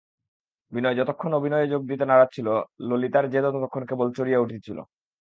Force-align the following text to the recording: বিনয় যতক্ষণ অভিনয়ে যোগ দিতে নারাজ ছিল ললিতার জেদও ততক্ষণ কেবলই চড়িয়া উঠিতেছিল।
বিনয় 0.71 0.97
যতক্ষণ 0.97 1.31
অভিনয়ে 1.39 1.71
যোগ 1.73 1.81
দিতে 1.91 2.05
নারাজ 2.07 2.29
ছিল 2.35 2.47
ললিতার 2.87 3.25
জেদও 3.33 3.53
ততক্ষণ 3.55 3.83
কেবলই 3.89 4.15
চড়িয়া 4.17 4.41
উঠিতেছিল। 4.41 4.77